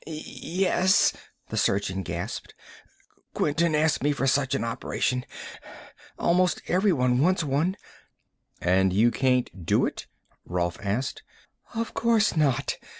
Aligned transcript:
"Yes," 0.07 1.13
the 1.49 1.57
surgeon 1.57 2.01
gasped. 2.01 2.55
"Quinton 3.35 3.75
asked 3.75 4.01
me 4.01 4.13
for 4.13 4.25
such 4.25 4.55
an 4.55 4.63
operation. 4.63 5.25
Almost 6.17 6.59
everyone 6.67 7.19
wants 7.19 7.43
one." 7.43 7.77
"And 8.59 8.91
you 8.93 9.11
can't 9.11 9.63
do 9.63 9.85
it?" 9.85 10.07
Rolf 10.43 10.79
asked. 10.81 11.21
"Of 11.75 11.93
course 11.93 12.35
not. 12.35 12.79